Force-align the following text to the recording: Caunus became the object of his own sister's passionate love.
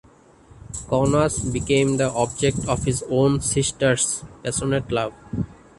Caunus 0.89 1.41
became 1.53 1.97
the 1.97 2.11
object 2.13 2.65
of 2.67 2.85
his 2.85 3.03
own 3.11 3.39
sister's 3.39 4.23
passionate 4.43 4.91
love. 4.91 5.13